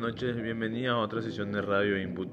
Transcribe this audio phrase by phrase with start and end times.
[0.00, 2.30] Noches, bienvenidos a otra sesión de Radio Input.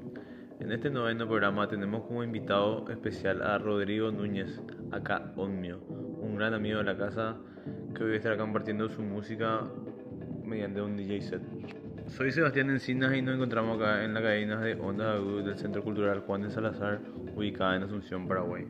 [0.58, 6.54] En este noveno programa tenemos como invitado especial a Rodrigo Núñez, acá Omnio, un gran
[6.54, 7.36] amigo de la casa
[7.94, 9.64] que hoy estará compartiendo su música
[10.46, 11.42] mediante un DJ set.
[12.06, 15.84] Soy Sebastián Encinas y nos encontramos acá en la cadena de Onda Agudo del Centro
[15.84, 17.02] Cultural Juan de Salazar,
[17.36, 18.66] ubicada en Asunción, Paraguay.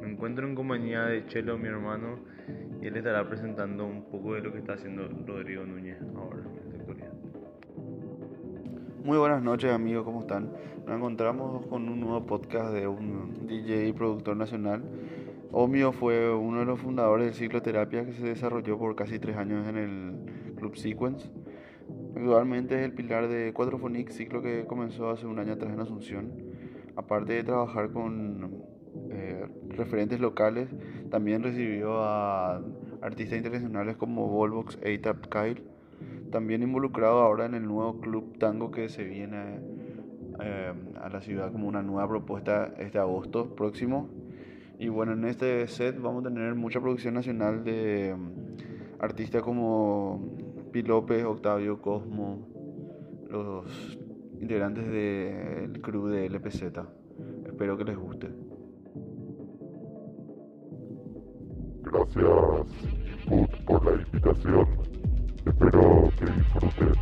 [0.00, 2.20] Me encuentro en compañía de Chelo, mi hermano,
[2.80, 6.27] y él estará presentando un poco de lo que está haciendo Rodrigo Núñez ahora.
[9.08, 10.52] Muy buenas noches amigos, ¿cómo están?
[10.86, 14.82] Nos encontramos con un nuevo podcast de un DJ y productor nacional.
[15.50, 19.38] Omio fue uno de los fundadores del ciclo terapia que se desarrolló por casi tres
[19.38, 21.26] años en el Club Sequence.
[22.16, 26.30] Actualmente es el pilar de Quatrophonic, ciclo que comenzó hace un año atrás en Asunción.
[26.94, 28.62] Aparte de trabajar con
[29.10, 30.68] eh, referentes locales,
[31.08, 32.60] también recibió a
[33.00, 35.77] artistas internacionales como Volvox e Tap Kyle
[36.30, 39.60] también involucrado ahora en el nuevo club tango que se viene
[40.40, 44.08] eh, a la ciudad como una nueva propuesta este agosto próximo.
[44.78, 50.22] Y bueno, en este set vamos a tener mucha producción nacional de mm, artistas como
[50.72, 52.46] Pi López, Octavio Cosmo,
[53.28, 53.98] los
[54.40, 56.62] integrantes del crew de LPZ.
[57.46, 58.28] Espero que les guste.
[61.82, 62.24] Gracias,
[63.66, 64.87] por la invitación.
[65.48, 66.94] Espero que disfruten.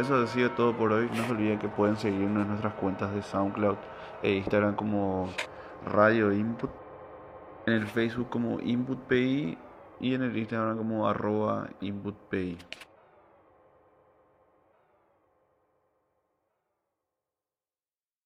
[0.00, 1.08] Eso ha sido todo por hoy.
[1.14, 3.76] No se olviden que pueden seguirnos en nuestras cuentas de SoundCloud
[4.22, 5.28] e Instagram como
[5.86, 6.70] Radio Input,
[7.66, 9.58] en el Facebook como InputPI
[10.00, 12.58] y en el Instagram como arroba InputPI.